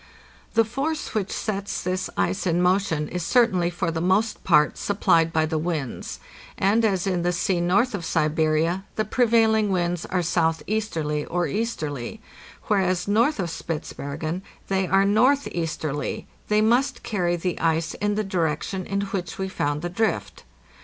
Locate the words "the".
0.55-0.65, 3.91-4.01, 5.45-5.59, 7.21-7.31, 8.95-9.05, 17.35-17.59, 18.15-18.23, 19.83-19.89